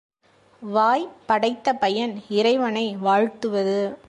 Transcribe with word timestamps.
வாய் 0.59 1.11
படைத்த 1.25 1.73
பயன் 1.73 2.23
இறைவனை 2.29 2.97
வாழ்த்துவது. 2.97 3.97